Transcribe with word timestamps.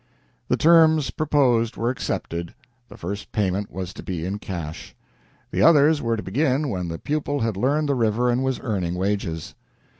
The 0.47 0.57
terms 0.57 1.11
proposed 1.11 1.77
were 1.77 1.91
accepted. 1.91 2.55
The 2.89 2.97
first 2.97 3.31
payment 3.31 3.69
was 3.71 3.93
to 3.93 4.01
be 4.01 4.25
in 4.25 4.39
cash; 4.39 4.95
the 5.51 5.61
others 5.61 6.01
were 6.01 6.17
to 6.17 6.23
begin 6.23 6.69
when 6.69 6.87
the 6.87 6.97
pupil 6.97 7.41
had 7.41 7.55
learned 7.55 7.87
the 7.87 7.93
river 7.93 8.27
and 8.31 8.43
was 8.43 8.59
earning 8.63 8.95
wages. 8.95 9.53